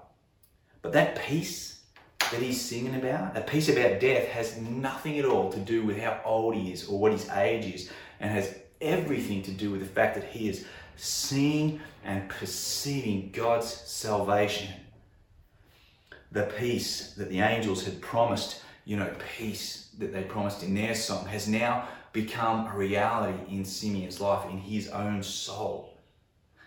But 0.84 0.92
that 0.92 1.16
peace 1.16 1.80
that 2.20 2.42
he's 2.42 2.62
singing 2.62 2.96
about, 2.96 3.34
that 3.34 3.48
peace 3.48 3.70
about 3.70 4.00
death, 4.00 4.28
has 4.28 4.58
nothing 4.58 5.18
at 5.18 5.26
all 5.26 5.52
to 5.52 5.60
do 5.60 5.84
with 5.84 5.98
how 5.98 6.20
old 6.24 6.56
he 6.56 6.72
is 6.72 6.88
or 6.88 7.00
what 7.00 7.14
his 7.14 7.28
age 7.30 7.74
is, 7.74 7.90
and 8.20 8.30
has 8.30 8.56
everything 8.82 9.42
to 9.44 9.52
do 9.52 9.72
with 9.72 9.80
the 9.80 9.88
fact 9.88 10.14
that 10.16 10.26
he 10.26 10.50
is 10.50 10.66
seeing 10.98 11.80
and 12.04 12.30
perceiving 12.30 13.32
God's 13.32 13.68
salvation. 13.68 14.72
The 16.34 16.44
peace 16.44 17.14
that 17.14 17.30
the 17.30 17.40
angels 17.40 17.86
had 17.86 18.02
promised, 18.02 18.62
you 18.84 18.98
know, 18.98 19.12
peace 19.38 19.90
that 20.00 20.12
they 20.12 20.24
promised 20.24 20.64
in 20.64 20.76
their 20.76 20.96
song, 20.96 21.26
has 21.28 21.48
now 21.48 21.88
become 22.12 22.68
a 22.68 22.78
reality 22.78 23.40
in 23.50 23.64
Simeon's 23.64 24.20
life, 24.20 24.50
in 24.50 24.58
his 24.58 24.90
own 24.90 25.24
soul. 25.24 25.98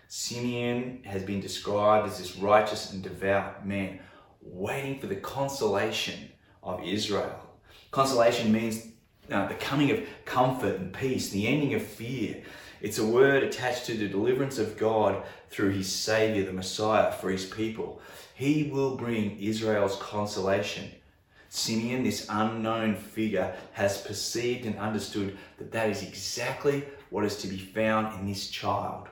Simeon 0.07 1.01
has 1.03 1.21
been 1.21 1.41
described 1.41 2.07
as 2.07 2.17
this 2.17 2.37
righteous 2.37 2.93
and 2.93 3.03
devout 3.03 3.67
man 3.67 3.99
waiting 4.51 4.99
for 4.99 5.07
the 5.07 5.15
consolation 5.15 6.31
of 6.63 6.83
Israel. 6.83 7.39
Consolation 7.91 8.51
means 8.51 8.87
uh, 9.31 9.47
the 9.47 9.55
coming 9.55 9.91
of 9.91 10.01
comfort 10.25 10.79
and 10.79 10.93
peace, 10.93 11.29
the 11.29 11.47
ending 11.47 11.73
of 11.73 11.81
fear. 11.81 12.43
It's 12.81 12.99
a 12.99 13.05
word 13.05 13.43
attached 13.43 13.85
to 13.87 13.97
the 13.97 14.07
deliverance 14.07 14.57
of 14.59 14.77
God 14.77 15.23
through 15.49 15.71
his 15.71 15.91
Savior, 15.91 16.45
the 16.45 16.53
Messiah, 16.53 17.11
for 17.11 17.29
his 17.29 17.45
people. 17.45 18.01
He 18.35 18.69
will 18.71 18.95
bring 18.95 19.39
Israel's 19.39 19.95
consolation 19.97 20.91
Simeon, 21.49 22.03
this 22.03 22.27
unknown 22.29 22.95
figure, 22.95 23.55
has 23.73 24.01
perceived 24.01 24.65
and 24.65 24.77
understood 24.77 25.37
that 25.57 25.71
that 25.71 25.89
is 25.89 26.03
exactly 26.03 26.83
what 27.09 27.23
is 27.23 27.37
to 27.37 27.47
be 27.47 27.57
found 27.57 28.19
in 28.19 28.27
this 28.27 28.49
child. 28.49 29.07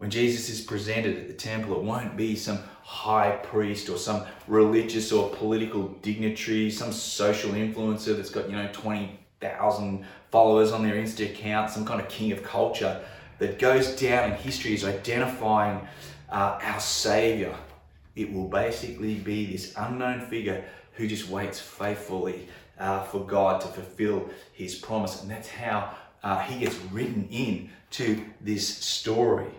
When 0.00 0.08
Jesus 0.08 0.48
is 0.48 0.62
presented 0.62 1.18
at 1.18 1.28
the 1.28 1.34
temple, 1.34 1.76
it 1.76 1.82
won't 1.82 2.16
be 2.16 2.34
some 2.34 2.58
high 2.82 3.32
priest 3.42 3.90
or 3.90 3.98
some 3.98 4.24
religious 4.48 5.12
or 5.12 5.28
political 5.28 5.88
dignitary, 6.00 6.70
some 6.70 6.90
social 6.90 7.50
influencer 7.50 8.16
that's 8.16 8.30
got, 8.30 8.48
you 8.48 8.56
know, 8.56 8.70
20,000 8.72 10.06
followers 10.30 10.72
on 10.72 10.82
their 10.82 10.94
Insta 10.94 11.30
account, 11.30 11.70
some 11.70 11.84
kind 11.84 12.00
of 12.00 12.08
king 12.08 12.32
of 12.32 12.42
culture 12.42 13.04
that 13.40 13.58
goes 13.58 13.94
down 14.00 14.32
in 14.32 14.38
history 14.38 14.72
as 14.72 14.86
identifying 14.86 15.86
uh, 16.30 16.58
our 16.62 16.80
Savior. 16.80 17.54
It 18.16 18.32
will 18.32 18.48
basically 18.48 19.16
be 19.16 19.52
this 19.52 19.74
unknown 19.76 20.22
figure 20.22 20.64
who 20.94 21.08
just 21.08 21.28
waits 21.28 21.60
faithfully 21.60 22.48
uh, 22.78 23.02
for 23.02 23.26
God 23.26 23.60
to 23.60 23.68
fulfill 23.68 24.30
His 24.54 24.76
promise. 24.76 25.20
And 25.20 25.30
that's 25.30 25.48
how 25.48 25.94
uh, 26.22 26.38
He 26.38 26.58
gets 26.58 26.76
written 26.90 27.28
in 27.30 27.68
to 27.90 28.24
this 28.40 28.66
story. 28.66 29.50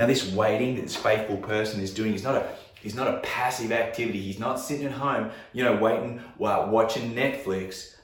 Now, 0.00 0.06
this 0.06 0.32
waiting 0.32 0.76
that 0.76 0.82
this 0.84 0.96
faithful 0.96 1.36
person 1.36 1.78
is 1.78 1.92
doing 1.92 2.14
is 2.14 2.22
not 2.22 2.34
a 2.34 2.48
He's 2.80 2.94
not 2.94 3.06
a 3.06 3.18
passive 3.18 3.70
activity. 3.70 4.18
He's 4.18 4.38
not 4.38 4.58
sitting 4.58 4.86
at 4.86 4.92
home, 4.92 5.30
you 5.52 5.62
know, 5.62 5.76
waiting 5.76 6.22
while 6.38 6.70
watching 6.70 7.12
Netflix. 7.12 7.96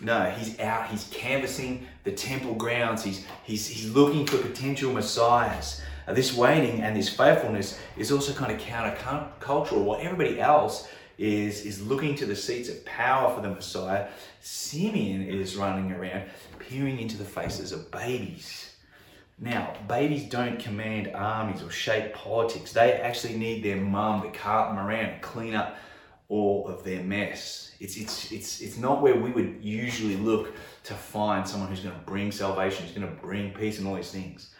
No, 0.00 0.28
he's 0.30 0.58
out. 0.58 0.88
He's 0.88 1.08
canvassing 1.12 1.86
the 2.02 2.10
temple 2.10 2.54
grounds. 2.56 3.04
He's 3.04 3.24
he's 3.44 3.68
he's 3.68 3.94
looking 3.94 4.26
for 4.26 4.38
potential 4.38 4.92
messiahs. 4.92 5.80
Uh, 6.08 6.14
this 6.14 6.34
waiting 6.34 6.80
and 6.80 6.96
this 6.96 7.08
faithfulness 7.08 7.78
is 7.96 8.10
also 8.10 8.32
kind 8.32 8.50
of 8.50 8.58
countercultural. 8.58 9.84
While 9.84 10.00
everybody 10.02 10.40
else 10.40 10.88
is 11.16 11.64
is 11.64 11.80
looking 11.80 12.16
to 12.16 12.26
the 12.26 12.34
seats 12.34 12.68
of 12.68 12.84
power 12.84 13.32
for 13.32 13.40
the 13.40 13.50
Messiah, 13.50 14.08
Simeon 14.40 15.22
is 15.22 15.54
running 15.54 15.92
around 15.92 16.24
peering 16.58 16.98
into 16.98 17.16
the 17.16 17.24
faces 17.24 17.70
of 17.70 17.88
babies 17.92 18.69
now, 19.42 19.72
babies 19.88 20.24
don't 20.24 20.58
command 20.58 21.12
armies 21.14 21.62
or 21.62 21.70
shape 21.70 22.12
politics. 22.12 22.74
They 22.74 22.92
actually 22.92 23.38
need 23.38 23.64
their 23.64 23.76
mum 23.76 24.20
to 24.22 24.30
cart 24.38 24.68
them 24.68 24.78
around 24.78 25.06
and 25.06 25.22
clean 25.22 25.54
up 25.54 25.78
all 26.28 26.68
of 26.68 26.84
their 26.84 27.02
mess. 27.02 27.72
It's, 27.80 27.96
it's, 27.96 28.30
it's, 28.32 28.60
it's 28.60 28.76
not 28.76 29.00
where 29.00 29.16
we 29.16 29.30
would 29.30 29.56
usually 29.62 30.16
look 30.16 30.54
to 30.84 30.92
find 30.92 31.48
someone 31.48 31.70
who's 31.70 31.80
going 31.80 31.94
to 31.94 32.02
bring 32.02 32.30
salvation, 32.30 32.84
who's 32.84 32.94
going 32.94 33.08
to 33.08 33.22
bring 33.22 33.52
peace 33.52 33.78
and 33.78 33.88
all 33.88 33.94
these 33.94 34.10
things. 34.10 34.50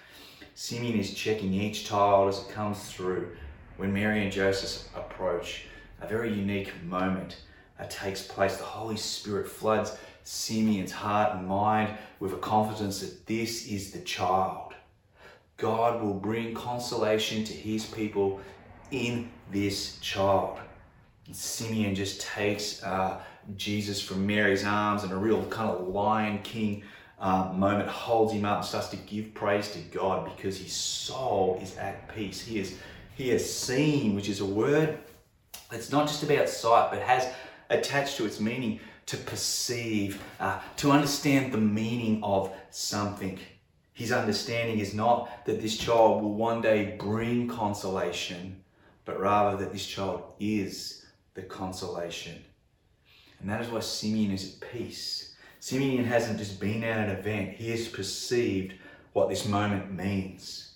Simeon 0.54 0.98
is 0.98 1.12
checking 1.12 1.52
each 1.52 1.84
child 1.86 2.30
as 2.30 2.40
it 2.40 2.48
comes 2.48 2.90
through. 2.90 3.36
When 3.76 3.92
Mary 3.92 4.22
and 4.22 4.32
Joseph 4.32 4.88
approach, 4.96 5.66
a 6.00 6.08
very 6.08 6.32
unique 6.32 6.72
moment 6.84 7.36
uh, 7.78 7.84
takes 7.90 8.22
place. 8.22 8.56
The 8.56 8.64
Holy 8.64 8.96
Spirit 8.96 9.46
floods 9.46 9.98
Simeon's 10.24 10.92
heart 10.92 11.36
and 11.36 11.46
mind 11.46 11.98
with 12.18 12.32
a 12.32 12.38
confidence 12.38 13.00
that 13.00 13.26
this 13.26 13.66
is 13.66 13.90
the 13.90 14.00
child 14.00 14.69
God 15.60 16.02
will 16.02 16.14
bring 16.14 16.54
consolation 16.54 17.44
to 17.44 17.52
his 17.52 17.84
people 17.84 18.40
in 18.90 19.30
this 19.52 19.98
child. 19.98 20.58
And 21.26 21.36
Simeon 21.36 21.94
just 21.94 22.22
takes 22.22 22.82
uh, 22.82 23.20
Jesus 23.56 24.00
from 24.00 24.26
Mary's 24.26 24.64
arms 24.64 25.04
and 25.04 25.12
a 25.12 25.16
real 25.16 25.44
kind 25.46 25.70
of 25.70 25.86
Lion 25.88 26.40
King 26.42 26.82
uh, 27.20 27.52
moment, 27.54 27.88
holds 27.88 28.32
him 28.32 28.46
up 28.46 28.58
and 28.58 28.66
starts 28.66 28.88
to 28.88 28.96
give 28.96 29.34
praise 29.34 29.70
to 29.72 29.78
God 29.78 30.24
because 30.24 30.58
his 30.58 30.72
soul 30.72 31.58
is 31.62 31.76
at 31.76 32.08
peace. 32.14 32.40
He, 32.40 32.58
is, 32.58 32.78
he 33.14 33.28
has 33.28 33.54
seen, 33.54 34.16
which 34.16 34.30
is 34.30 34.40
a 34.40 34.46
word 34.46 34.98
that's 35.70 35.92
not 35.92 36.08
just 36.08 36.22
about 36.22 36.48
sight, 36.48 36.90
but 36.90 37.00
has 37.02 37.28
attached 37.68 38.16
to 38.16 38.24
its 38.24 38.40
meaning 38.40 38.80
to 39.06 39.18
perceive, 39.18 40.22
uh, 40.40 40.60
to 40.76 40.90
understand 40.90 41.52
the 41.52 41.58
meaning 41.58 42.24
of 42.24 42.50
something. 42.70 43.38
His 44.00 44.12
understanding 44.12 44.78
is 44.78 44.94
not 44.94 45.44
that 45.44 45.60
this 45.60 45.76
child 45.76 46.22
will 46.22 46.32
one 46.32 46.62
day 46.62 46.96
bring 46.98 47.46
consolation, 47.48 48.64
but 49.04 49.20
rather 49.20 49.58
that 49.58 49.72
this 49.72 49.84
child 49.84 50.32
is 50.40 51.04
the 51.34 51.42
consolation. 51.42 52.42
And 53.40 53.50
that 53.50 53.60
is 53.60 53.68
why 53.68 53.80
Simeon 53.80 54.30
is 54.30 54.54
at 54.54 54.72
peace. 54.72 55.34
Simeon 55.58 56.06
hasn't 56.06 56.38
just 56.38 56.58
been 56.58 56.82
at 56.82 57.10
an 57.10 57.14
event, 57.14 57.50
he 57.50 57.68
has 57.72 57.88
perceived 57.88 58.72
what 59.12 59.28
this 59.28 59.46
moment 59.46 59.92
means. 59.92 60.72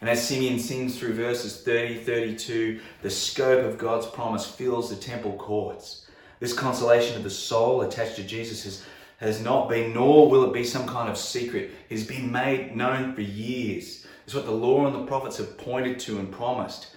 And 0.00 0.08
as 0.08 0.26
Simeon 0.26 0.58
sings 0.58 0.98
through 0.98 1.12
verses 1.12 1.60
30, 1.60 2.04
32, 2.04 2.80
the 3.02 3.10
scope 3.10 3.66
of 3.66 3.76
God's 3.76 4.06
promise 4.06 4.46
fills 4.46 4.88
the 4.88 4.96
temple 4.96 5.34
courts. 5.34 6.06
This 6.40 6.54
consolation 6.54 7.18
of 7.18 7.22
the 7.22 7.28
soul 7.28 7.82
attached 7.82 8.16
to 8.16 8.22
Jesus 8.22 8.64
has 8.64 8.82
has 9.18 9.42
not 9.42 9.68
been, 9.68 9.94
nor 9.94 10.30
will 10.30 10.44
it 10.44 10.52
be 10.52 10.64
some 10.64 10.86
kind 10.86 11.08
of 11.08 11.16
secret. 11.16 11.70
It 11.88 11.98
has 11.98 12.06
been 12.06 12.30
made 12.30 12.76
known 12.76 13.14
for 13.14 13.22
years. 13.22 14.06
It's 14.24 14.34
what 14.34 14.44
the 14.44 14.52
law 14.52 14.86
and 14.86 14.94
the 14.94 15.06
prophets 15.06 15.38
have 15.38 15.56
pointed 15.56 15.98
to 16.00 16.18
and 16.18 16.30
promised. 16.30 16.88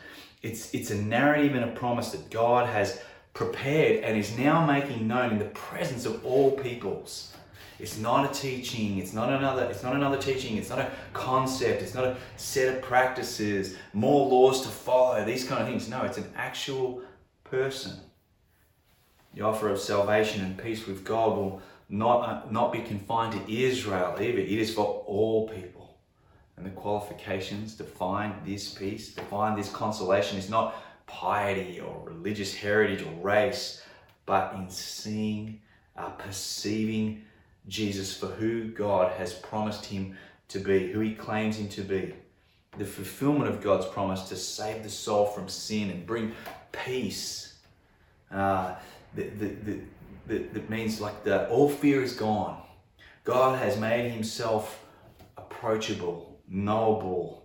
It's, 0.41 0.73
it's 0.73 0.91
a 0.91 0.95
narrative 0.95 1.55
and 1.55 1.63
a 1.63 1.73
promise 1.73 2.11
that 2.11 2.29
God 2.29 2.67
has 2.67 3.01
prepared 3.33 4.03
and 4.03 4.17
is 4.17 4.37
now 4.37 4.65
making 4.65 5.07
known 5.07 5.33
in 5.33 5.39
the 5.39 5.45
presence 5.45 6.05
of 6.05 6.25
all 6.25 6.51
peoples. 6.51 7.33
It's 7.79 7.97
not 7.97 8.29
a 8.29 8.33
teaching, 8.33 8.97
it's 8.97 9.13
not 9.13 9.31
another, 9.31 9.63
it's 9.63 9.83
not 9.83 9.95
another 9.95 10.17
teaching, 10.17 10.57
it's 10.57 10.69
not 10.69 10.79
a 10.79 10.91
concept, 11.13 11.81
it's 11.81 11.93
not 11.93 12.03
a 12.03 12.17
set 12.35 12.75
of 12.75 12.81
practices, 12.81 13.77
more 13.93 14.27
laws 14.27 14.61
to 14.63 14.67
follow, 14.67 15.23
these 15.23 15.45
kind 15.45 15.61
of 15.61 15.67
things. 15.67 15.87
No, 15.87 16.01
it's 16.01 16.17
an 16.17 16.29
actual 16.35 17.01
person. 17.45 17.97
The 19.33 19.41
offer 19.41 19.69
of 19.69 19.79
salvation 19.79 20.43
and 20.43 20.57
peace 20.57 20.85
with 20.87 21.05
God 21.05 21.37
will 21.37 21.61
not, 21.89 22.29
uh, 22.29 22.41
not 22.51 22.71
be 22.71 22.81
confined 22.81 23.33
to 23.33 23.53
Israel 23.53 24.15
either. 24.19 24.39
It 24.39 24.49
is 24.49 24.73
for 24.73 25.03
all 25.07 25.49
people. 25.49 25.97
And 26.55 26.65
the 26.65 26.71
qualifications 26.71 27.75
to 27.75 27.83
find 27.83 28.33
this 28.45 28.73
peace, 28.73 29.13
to 29.15 29.21
find 29.23 29.57
this 29.57 29.71
consolation, 29.71 30.37
is 30.37 30.49
not 30.49 30.75
piety 31.07 31.79
or 31.79 32.01
religious 32.03 32.53
heritage 32.53 33.01
or 33.01 33.11
race, 33.23 33.81
but 34.25 34.53
in 34.53 34.69
seeing, 34.69 35.61
uh, 35.97 36.09
perceiving 36.09 37.23
Jesus 37.67 38.15
for 38.15 38.27
who 38.27 38.65
God 38.69 39.11
has 39.13 39.33
promised 39.33 39.85
him 39.85 40.15
to 40.49 40.59
be, 40.59 40.91
who 40.91 40.99
he 40.99 41.13
claims 41.15 41.57
him 41.57 41.69
to 41.69 41.81
be. 41.81 42.13
The 42.77 42.85
fulfillment 42.85 43.49
of 43.49 43.61
God's 43.61 43.87
promise 43.87 44.29
to 44.29 44.35
save 44.35 44.83
the 44.83 44.89
soul 44.89 45.25
from 45.25 45.47
sin 45.47 45.89
and 45.89 46.05
bring 46.05 46.33
peace. 46.71 47.55
Uh, 48.31 48.75
the, 49.15 49.23
the, 49.23 49.47
the, 49.47 49.79
that, 50.29 50.53
that 50.53 50.69
means 50.69 51.01
like 51.01 51.23
the 51.23 51.47
all 51.49 51.69
fear 51.69 52.01
is 52.01 52.13
gone. 52.13 52.61
God 53.23 53.59
has 53.59 53.77
made 53.77 54.09
himself 54.11 54.85
approachable, 55.37 56.39
knowable, 56.47 57.39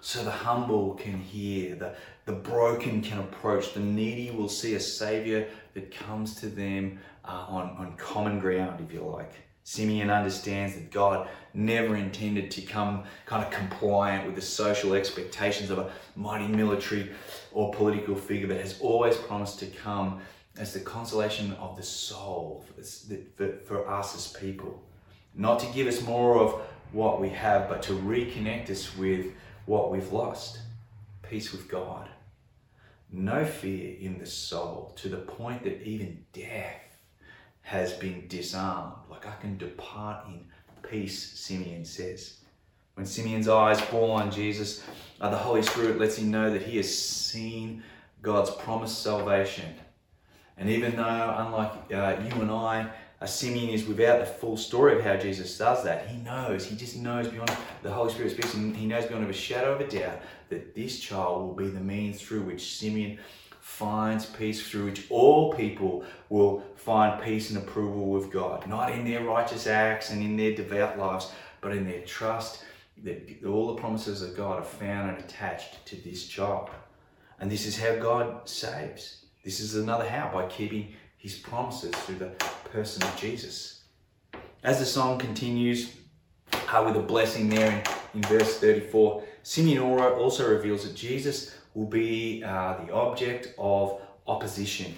so 0.00 0.22
the 0.22 0.30
humble 0.30 0.94
can 0.94 1.18
hear, 1.18 1.74
the, 1.74 1.94
the 2.26 2.32
broken 2.32 3.02
can 3.02 3.18
approach, 3.18 3.74
the 3.74 3.80
needy 3.80 4.30
will 4.30 4.48
see 4.48 4.74
a 4.74 4.80
Savior 4.80 5.48
that 5.74 5.94
comes 5.94 6.36
to 6.36 6.46
them 6.46 6.98
uh, 7.24 7.46
on, 7.48 7.70
on 7.76 7.94
common 7.96 8.38
ground, 8.38 8.80
if 8.86 8.94
you 8.94 9.00
like. 9.00 9.32
Simeon 9.64 10.10
understands 10.10 10.74
that 10.74 10.92
God 10.92 11.28
never 11.54 11.96
intended 11.96 12.52
to 12.52 12.62
come 12.62 13.02
kind 13.26 13.44
of 13.44 13.50
compliant 13.50 14.24
with 14.24 14.36
the 14.36 14.40
social 14.40 14.94
expectations 14.94 15.70
of 15.70 15.78
a 15.78 15.90
mighty 16.14 16.46
military 16.46 17.10
or 17.50 17.72
political 17.74 18.14
figure, 18.14 18.46
but 18.46 18.58
has 18.58 18.78
always 18.80 19.16
promised 19.16 19.58
to 19.58 19.66
come 19.66 20.20
as 20.58 20.72
the 20.72 20.80
consolation 20.80 21.52
of 21.54 21.76
the 21.76 21.82
soul 21.82 22.64
for, 23.36 23.52
for 23.66 23.88
us 23.88 24.14
as 24.14 24.40
people. 24.40 24.82
Not 25.34 25.58
to 25.60 25.66
give 25.74 25.86
us 25.86 26.02
more 26.02 26.38
of 26.38 26.62
what 26.92 27.20
we 27.20 27.28
have, 27.30 27.68
but 27.68 27.82
to 27.82 27.92
reconnect 27.92 28.70
us 28.70 28.96
with 28.96 29.26
what 29.66 29.90
we've 29.90 30.12
lost 30.12 30.60
peace 31.22 31.52
with 31.52 31.68
God. 31.68 32.08
No 33.12 33.44
fear 33.44 33.96
in 34.00 34.18
the 34.18 34.26
soul 34.26 34.92
to 34.96 35.08
the 35.08 35.16
point 35.16 35.64
that 35.64 35.82
even 35.82 36.24
death 36.32 36.98
has 37.62 37.92
been 37.92 38.26
disarmed. 38.28 38.94
Like 39.10 39.26
I 39.26 39.34
can 39.40 39.58
depart 39.58 40.26
in 40.28 40.44
peace, 40.88 41.38
Simeon 41.38 41.84
says. 41.84 42.38
When 42.94 43.06
Simeon's 43.06 43.48
eyes 43.48 43.80
fall 43.80 44.12
on 44.12 44.30
Jesus, 44.30 44.82
uh, 45.20 45.30
the 45.30 45.36
Holy 45.36 45.62
Spirit 45.62 45.98
lets 45.98 46.16
him 46.16 46.30
know 46.30 46.50
that 46.50 46.62
he 46.62 46.76
has 46.78 46.96
seen 46.96 47.82
God's 48.22 48.50
promised 48.50 49.02
salvation 49.02 49.74
and 50.56 50.68
even 50.68 50.96
though, 50.96 51.34
unlike 51.38 51.72
uh, 51.92 52.16
you 52.22 52.40
and 52.40 52.50
I, 52.50 52.88
a 53.20 53.26
Simeon 53.26 53.70
is 53.70 53.86
without 53.86 54.20
the 54.20 54.26
full 54.26 54.56
story 54.56 54.96
of 54.96 55.02
how 55.02 55.16
Jesus 55.16 55.56
does 55.56 55.84
that, 55.84 56.06
he 56.08 56.18
knows, 56.18 56.66
he 56.66 56.76
just 56.76 56.96
knows 56.96 57.28
beyond 57.28 57.50
the 57.82 57.90
Holy 57.90 58.12
Spirit 58.12 58.32
speaks, 58.32 58.54
and 58.54 58.76
he 58.76 58.86
knows 58.86 59.06
beyond 59.06 59.28
a 59.28 59.32
shadow 59.32 59.74
of 59.74 59.80
a 59.80 59.88
doubt 59.88 60.20
that 60.50 60.74
this 60.74 61.00
child 61.00 61.46
will 61.46 61.54
be 61.54 61.68
the 61.68 61.80
means 61.80 62.20
through 62.20 62.42
which 62.42 62.76
Simeon 62.76 63.18
finds 63.60 64.26
peace, 64.26 64.66
through 64.66 64.86
which 64.86 65.10
all 65.10 65.52
people 65.52 66.04
will 66.28 66.62
find 66.76 67.22
peace 67.22 67.50
and 67.50 67.58
approval 67.58 68.06
with 68.06 68.30
God. 68.30 68.66
Not 68.66 68.92
in 68.92 69.04
their 69.04 69.24
righteous 69.24 69.66
acts 69.66 70.10
and 70.10 70.22
in 70.22 70.36
their 70.36 70.54
devout 70.54 70.98
lives, 70.98 71.32
but 71.60 71.72
in 71.72 71.84
their 71.84 72.02
trust 72.02 72.64
that 73.02 73.44
all 73.44 73.74
the 73.74 73.80
promises 73.80 74.22
of 74.22 74.36
God 74.36 74.60
are 74.60 74.64
found 74.64 75.10
and 75.10 75.18
attached 75.18 75.84
to 75.86 75.96
this 75.96 76.26
child. 76.26 76.70
And 77.40 77.50
this 77.50 77.66
is 77.66 77.78
how 77.78 77.96
God 77.96 78.48
saves. 78.48 79.25
This 79.46 79.60
is 79.60 79.76
another 79.76 80.08
how 80.08 80.28
by 80.34 80.46
keeping 80.46 80.92
his 81.18 81.36
promises 81.36 81.94
through 81.94 82.16
the 82.16 82.30
person 82.72 83.04
of 83.04 83.16
Jesus. 83.16 83.84
As 84.64 84.80
the 84.80 84.84
song 84.84 85.20
continues 85.20 85.94
uh, 86.52 86.82
with 86.84 86.96
a 86.96 87.06
blessing 87.06 87.48
there 87.48 87.70
in, 87.70 87.82
in 88.20 88.22
verse 88.22 88.58
34, 88.58 89.22
Simeon 89.44 89.82
also 90.00 90.50
reveals 90.50 90.82
that 90.82 90.96
Jesus 90.96 91.54
will 91.74 91.86
be 91.86 92.42
uh, 92.42 92.78
the 92.84 92.92
object 92.92 93.54
of 93.56 94.00
opposition. 94.26 94.92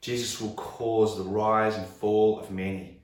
Jesus 0.00 0.40
will 0.40 0.54
cause 0.54 1.18
the 1.18 1.24
rise 1.24 1.76
and 1.76 1.86
fall 1.86 2.40
of 2.40 2.50
many. 2.50 3.02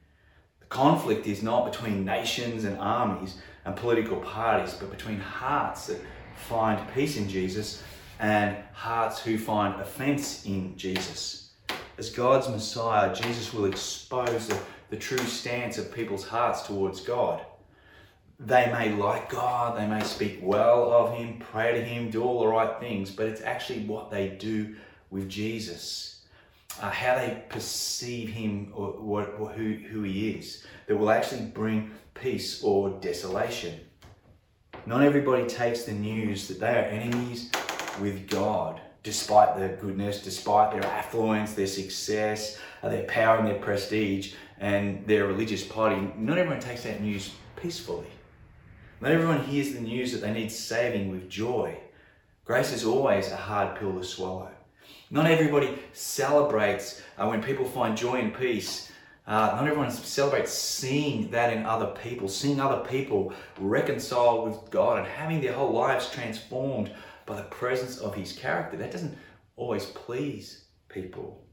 The 0.60 0.66
conflict 0.68 1.26
is 1.26 1.42
not 1.42 1.70
between 1.70 2.06
nations 2.06 2.64
and 2.64 2.78
armies 2.78 3.36
and 3.66 3.76
political 3.76 4.16
parties, 4.16 4.72
but 4.72 4.90
between 4.90 5.20
hearts 5.20 5.88
that 5.88 6.00
find 6.36 6.80
peace 6.94 7.18
in 7.18 7.28
Jesus 7.28 7.82
and 8.20 8.58
hearts 8.74 9.18
who 9.18 9.38
find 9.38 9.80
offense 9.80 10.44
in 10.44 10.76
Jesus. 10.76 11.52
As 11.96 12.10
God's 12.10 12.48
Messiah, 12.48 13.14
Jesus 13.14 13.52
will 13.52 13.64
expose 13.64 14.46
the, 14.46 14.58
the 14.90 14.96
true 14.96 15.18
stance 15.18 15.78
of 15.78 15.92
people's 15.92 16.26
hearts 16.26 16.62
towards 16.62 17.00
God. 17.00 17.40
They 18.38 18.70
may 18.70 18.92
like 18.92 19.30
God, 19.30 19.78
they 19.78 19.86
may 19.86 20.02
speak 20.02 20.38
well 20.42 20.92
of 20.92 21.16
Him, 21.16 21.38
pray 21.38 21.72
to 21.72 21.82
Him, 21.82 22.10
do 22.10 22.22
all 22.22 22.40
the 22.40 22.46
right 22.46 22.78
things, 22.78 23.10
but 23.10 23.26
it's 23.26 23.40
actually 23.40 23.80
what 23.80 24.10
they 24.10 24.28
do 24.28 24.76
with 25.10 25.28
Jesus, 25.28 26.24
uh, 26.80 26.90
how 26.90 27.14
they 27.16 27.42
perceive 27.48 28.28
Him 28.28 28.70
or 28.74 28.92
what, 28.92 29.34
or 29.38 29.48
who, 29.48 29.74
who 29.74 30.02
He 30.02 30.30
is, 30.30 30.66
that 30.86 30.96
will 30.96 31.10
actually 31.10 31.46
bring 31.46 31.90
peace 32.12 32.62
or 32.62 32.90
desolation. 33.00 33.80
Not 34.84 35.02
everybody 35.02 35.46
takes 35.46 35.84
the 35.84 35.92
news 35.92 36.48
that 36.48 36.60
they 36.60 36.70
are 36.70 36.84
enemies 36.84 37.50
with 38.00 38.28
God, 38.28 38.80
despite 39.02 39.56
their 39.56 39.76
goodness, 39.76 40.22
despite 40.22 40.72
their 40.72 40.84
affluence, 40.84 41.54
their 41.54 41.66
success, 41.66 42.58
uh, 42.82 42.88
their 42.88 43.04
power 43.04 43.38
and 43.38 43.46
their 43.46 43.58
prestige, 43.58 44.34
and 44.58 45.06
their 45.06 45.26
religious 45.26 45.64
piety. 45.64 46.12
Not 46.16 46.38
everyone 46.38 46.60
takes 46.60 46.82
that 46.84 47.00
news 47.00 47.32
peacefully. 47.56 48.06
Not 49.00 49.12
everyone 49.12 49.44
hears 49.44 49.72
the 49.72 49.80
news 49.80 50.12
that 50.12 50.20
they 50.20 50.32
need 50.32 50.52
saving 50.52 51.10
with 51.10 51.28
joy. 51.30 51.78
Grace 52.44 52.72
is 52.72 52.84
always 52.84 53.30
a 53.30 53.36
hard 53.36 53.78
pill 53.78 53.94
to 53.98 54.04
swallow. 54.04 54.50
Not 55.10 55.26
everybody 55.26 55.78
celebrates 55.92 57.02
uh, 57.18 57.26
when 57.26 57.42
people 57.42 57.64
find 57.64 57.96
joy 57.96 58.16
and 58.16 58.34
peace. 58.34 58.92
Uh, 59.26 59.52
not 59.54 59.66
everyone 59.66 59.90
celebrates 59.90 60.52
seeing 60.52 61.30
that 61.30 61.52
in 61.52 61.64
other 61.64 61.86
people, 62.02 62.28
seeing 62.28 62.60
other 62.60 62.84
people 62.88 63.32
reconciled 63.58 64.48
with 64.48 64.70
God 64.70 64.98
and 64.98 65.06
having 65.06 65.40
their 65.40 65.52
whole 65.52 65.72
lives 65.72 66.10
transformed 66.10 66.90
by 67.30 67.36
the 67.36 67.42
presence 67.44 67.98
of 67.98 68.12
His 68.12 68.32
character. 68.32 68.76
That 68.76 68.90
doesn't 68.90 69.16
always 69.54 69.86
please 69.86 70.64
people. 70.88 71.44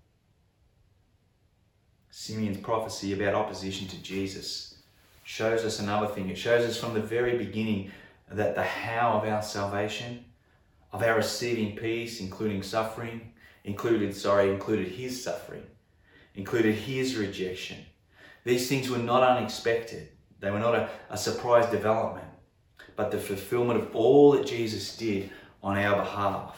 Simeon's 2.10 2.57
prophecy 2.57 3.13
about 3.13 3.36
opposition 3.36 3.88
to 3.89 4.01
Jesus 4.01 4.79
shows 5.24 5.63
us 5.63 5.79
another 5.79 6.07
thing. 6.07 6.29
It 6.29 6.38
shows 6.38 6.67
us 6.67 6.77
from 6.77 6.96
the 6.96 7.00
very 7.00 7.38
beginning 7.38 7.91
that 8.31 8.55
the 8.55 8.63
how 8.63 9.19
of 9.19 9.29
our 9.29 9.43
salvation, 9.43 10.25
of 10.91 11.03
our 11.03 11.15
receiving 11.15 11.75
peace, 11.75 12.22
including 12.22 12.63
suffering, 12.63 13.34
included, 13.63 14.15
sorry, 14.15 14.51
included 14.51 14.88
his 14.88 15.24
suffering, 15.24 15.63
included 16.34 16.74
his 16.74 17.15
rejection. 17.15 17.77
These 18.46 18.67
things 18.67 18.89
were 18.89 18.98
not 18.98 19.22
unexpected. 19.22 20.10
They 20.39 20.50
were 20.50 20.57
not 20.57 20.74
a, 20.74 20.89
a 21.12 21.17
surprise 21.17 21.69
development, 21.69 22.27
but 22.96 23.12
the 23.12 23.19
fulfillment 23.19 23.79
of 23.79 23.96
all 23.96 24.31
that 24.31 24.48
Jesus 24.48 24.98
did 24.98 25.29
on 25.67 25.77
our 25.77 25.97
behalf. 25.97 26.55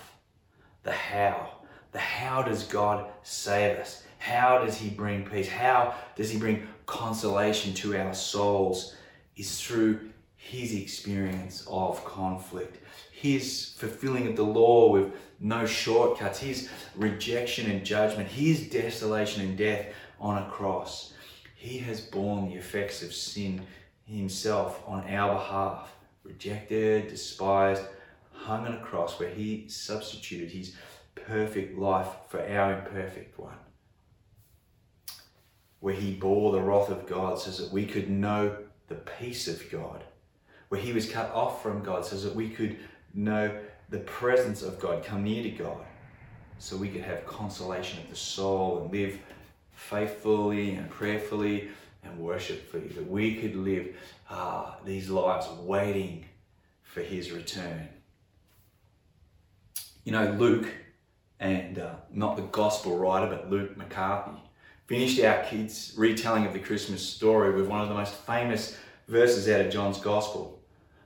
The 0.83 0.91
how. 0.91 1.49
The 1.93 1.97
how 1.97 2.43
does 2.43 2.63
God 2.65 3.09
save 3.23 3.79
us? 3.79 4.03
How 4.19 4.63
does 4.63 4.77
He 4.77 4.91
bring 4.91 5.25
peace? 5.25 5.49
How 5.49 5.95
does 6.15 6.29
He 6.29 6.37
bring 6.37 6.67
consolation 6.85 7.73
to 7.73 7.97
our 7.97 8.13
souls? 8.13 8.95
Is 9.35 9.59
through 9.59 10.11
His 10.35 10.75
experience 10.75 11.65
of 11.67 12.05
conflict, 12.05 12.85
His 13.11 13.73
fulfilling 13.77 14.27
of 14.27 14.35
the 14.35 14.43
law 14.43 14.91
with 14.91 15.11
no 15.39 15.65
shortcuts, 15.65 16.37
His 16.37 16.69
rejection 16.95 17.71
and 17.71 17.83
judgment, 17.83 18.29
His 18.29 18.69
desolation 18.69 19.41
and 19.41 19.57
death 19.57 19.87
on 20.19 20.43
a 20.43 20.49
cross. 20.51 21.13
He 21.55 21.79
has 21.79 21.99
borne 21.99 22.49
the 22.49 22.57
effects 22.57 23.01
of 23.01 23.11
sin 23.11 23.63
Himself 24.05 24.83
on 24.85 25.03
our 25.09 25.33
behalf, 25.33 25.95
rejected, 26.23 27.07
despised, 27.07 27.81
hung 28.39 28.65
on 28.65 28.74
a 28.74 28.79
cross 28.79 29.19
where 29.19 29.29
He 29.29 29.67
substituted 29.67 30.51
His 30.51 30.75
perfect 31.29 31.77
life 31.77 32.08
for 32.27 32.39
our 32.39 32.79
imperfect 32.79 33.38
one. 33.39 33.58
Where 35.79 35.96
he 35.96 36.13
bore 36.13 36.51
the 36.51 36.62
wrath 36.62 36.89
of 36.89 37.08
God 37.08 37.39
so 37.39 37.63
that 37.63 37.72
we 37.72 37.86
could 37.86 38.10
know 38.10 38.55
the 38.87 38.96
peace 38.96 39.48
of 39.48 39.70
God, 39.72 40.03
where 40.70 40.81
he 40.81 40.94
was 40.94 41.09
cut 41.09 41.31
off 41.31 41.61
from 41.61 41.83
God 41.83 42.05
so 42.05 42.18
that 42.18 42.35
we 42.35 42.50
could 42.50 42.77
know 43.13 43.57
the 43.90 44.00
presence 44.00 44.61
of 44.61 44.79
God, 44.79 45.03
come 45.03 45.24
near 45.24 45.44
to 45.44 45.50
God, 45.50 45.85
so 46.57 46.75
we 46.75 46.90
could 46.90 47.01
have 47.01 47.25
consolation 47.25 48.00
of 48.00 48.09
the 48.09 48.16
soul 48.16 48.81
and 48.81 48.92
live 48.92 49.20
faithfully 49.72 50.75
and 50.75 50.90
prayerfully 50.90 51.70
and 52.03 52.20
worshipfully, 52.20 52.87
that 52.90 53.09
we 53.09 53.35
could 53.35 53.55
live 53.55 53.96
uh, 54.29 54.74
these 54.85 55.09
lives 55.09 55.48
waiting 55.61 56.25
for 56.83 57.01
his 57.01 57.31
return. 57.31 57.87
You 60.03 60.14
know, 60.14 60.31
Luke, 60.31 60.68
and 61.40 61.79
uh, 61.79 61.96
not 62.12 62.35
the 62.35 62.44
gospel 62.44 62.98
writer, 62.98 63.27
but 63.27 63.50
Luke 63.50 63.77
McCarthy, 63.77 64.40
finished 64.88 65.22
our 65.24 65.44
kids' 65.44 65.94
retelling 65.98 66.46
of 66.46 66.53
the 66.53 66.59
Christmas 66.59 67.07
story 67.07 67.53
with 67.53 67.68
one 67.68 67.81
of 67.81 67.90
the 67.90 67.96
most 67.96 68.14
famous 68.14 68.77
verses 69.07 69.50
out 69.50 69.62
of 69.62 69.72
John's 69.72 70.00
Gospel. 70.00 70.59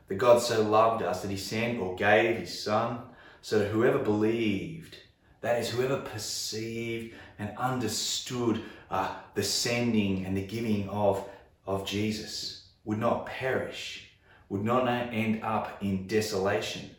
That 0.08 0.16
God 0.16 0.42
so 0.42 0.62
loved 0.62 1.04
us 1.04 1.22
that 1.22 1.32
he 1.32 1.38
sent 1.38 1.80
or 1.80 1.96
gave 1.96 2.38
his 2.38 2.64
Son 2.64 3.00
so 3.42 3.60
that 3.60 3.70
whoever 3.70 4.00
believed, 4.00 4.98
that 5.42 5.60
is, 5.60 5.70
whoever 5.70 5.98
perceived 5.98 7.14
and 7.40 7.58
understood 7.58 8.62
uh, 8.90 9.14
the 9.34 9.44
sending 9.44 10.26
and 10.26 10.38
the 10.38 10.46
giving 10.46 10.88
of, 10.88 11.28
of 11.66 11.86
Jesus, 11.86 12.68
would 12.86 13.00
not 13.00 13.26
perish, 13.26 14.12
would 14.50 14.64
not 14.64 14.88
end 14.88 15.44
up 15.44 15.78
in 15.82 16.08
desolation, 16.08 16.90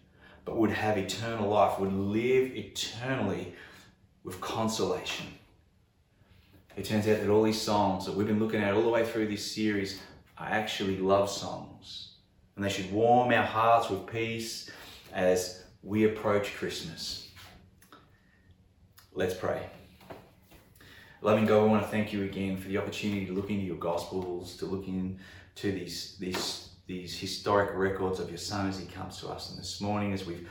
but 0.45 0.57
would 0.57 0.71
have 0.71 0.99
eternal 0.99 1.49
life, 1.49 1.79
would 1.79 1.93
live 1.93 2.55
eternally 2.55 3.55
with 4.23 4.41
consolation. 4.41 5.27
It 6.77 6.85
turns 6.85 7.07
out 7.07 7.21
that 7.21 7.31
all 7.31 7.43
these 7.43 7.61
songs 7.61 8.05
that 8.07 8.15
we've 8.15 8.27
been 8.27 8.41
looking 8.41 8.63
at 8.63 8.75
all 8.75 8.83
the 8.83 8.89
way 8.89 9.05
through 9.05 9.29
this 9.29 9.51
series 9.51 10.01
are 10.37 10.49
actually 10.49 10.97
love 10.97 11.31
songs. 11.31 12.15
And 12.57 12.65
they 12.65 12.69
should 12.69 12.91
warm 12.93 13.33
our 13.33 13.45
hearts 13.45 13.91
with 13.91 14.07
peace 14.07 14.71
as 15.13 15.65
we 15.83 16.05
approach 16.05 16.55
Christmas. 16.55 17.29
Let's 19.13 19.35
pray. 19.35 19.63
Loving 21.23 21.47
God, 21.47 21.63
I 21.63 21.67
want 21.67 21.83
to 21.83 21.89
thank 21.89 22.13
you 22.13 22.25
again 22.25 22.57
for 22.57 22.69
the 22.69 22.79
opportunity 22.79 23.25
to 23.27 23.33
look 23.33 23.49
into 23.49 23.65
your 23.65 23.77
Gospels, 23.77 24.57
to 24.59 24.67
look 24.67 24.87
into 24.89 25.73
these, 25.73 26.17
these, 26.19 26.71
these 26.87 27.19
historic 27.19 27.71
records 27.75 28.21
of 28.21 28.29
your 28.29 28.39
Son 28.39 28.69
as 28.69 28.79
he 28.79 28.87
comes 28.87 29.19
to 29.21 29.29
us. 29.29 29.51
And 29.51 29.59
this 29.59 29.81
morning, 29.81 30.13
as 30.13 30.27
we've 30.27 30.47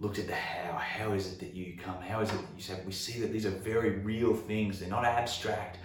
looked 0.00 0.18
at 0.18 0.26
the 0.26 0.34
how. 0.34 0.76
How 0.76 1.12
is 1.12 1.32
it 1.32 1.40
that 1.40 1.54
you 1.54 1.76
come? 1.82 2.00
How 2.00 2.20
is 2.20 2.30
it 2.30 2.36
that 2.36 2.48
you 2.56 2.62
say? 2.62 2.78
We 2.84 2.92
see 2.92 3.20
that 3.20 3.32
these 3.32 3.46
are 3.46 3.50
very 3.50 3.98
real 3.98 4.34
things. 4.34 4.80
They're 4.80 4.88
not 4.88 5.04
abstract. 5.04 5.78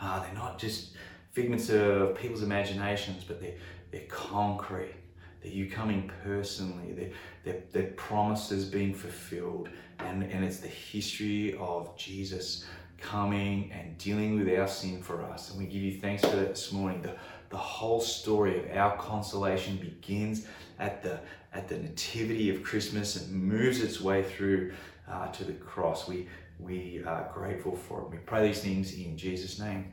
Uh, 0.00 0.22
they're 0.22 0.34
not 0.34 0.58
just 0.58 0.92
figments 1.32 1.68
of 1.68 2.16
people's 2.16 2.42
imaginations, 2.42 3.24
but 3.24 3.40
they're, 3.40 3.56
they're 3.90 4.06
concrete. 4.08 4.94
That 5.42 5.52
you 5.52 5.70
coming 5.70 6.10
personally. 6.24 6.92
They're, 6.92 7.10
they're, 7.44 7.62
they're 7.72 7.92
promises 7.92 8.64
being 8.64 8.92
fulfilled. 8.92 9.68
And, 10.00 10.22
and 10.24 10.44
it's 10.44 10.58
the 10.58 10.68
history 10.68 11.56
of 11.60 11.96
Jesus 11.96 12.64
coming 13.00 13.70
and 13.70 13.96
dealing 13.98 14.36
with 14.38 14.58
our 14.58 14.66
sin 14.66 15.00
for 15.00 15.22
us. 15.22 15.50
And 15.50 15.60
we 15.60 15.66
give 15.66 15.82
you 15.82 16.00
thanks 16.00 16.24
for 16.24 16.34
that 16.34 16.48
this 16.48 16.72
morning. 16.72 17.02
The, 17.02 17.14
the 17.50 17.56
whole 17.56 18.00
story 18.00 18.58
of 18.58 18.76
our 18.76 18.96
consolation 18.96 19.76
begins 19.76 20.46
at 20.78 21.02
the 21.02 21.20
at 21.52 21.66
the 21.68 21.78
nativity 21.78 22.54
of 22.54 22.62
Christmas 22.62 23.16
and 23.16 23.32
moves 23.32 23.80
its 23.80 24.00
way 24.00 24.22
through 24.22 24.72
uh, 25.10 25.28
to 25.28 25.44
the 25.44 25.54
cross. 25.54 26.06
We 26.06 26.28
we 26.58 27.02
are 27.06 27.30
grateful 27.32 27.76
for 27.76 28.02
it. 28.02 28.10
We 28.10 28.18
pray 28.18 28.48
these 28.48 28.60
things 28.60 28.94
in 28.94 29.16
Jesus' 29.16 29.58
name. 29.58 29.92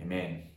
Amen. 0.00 0.51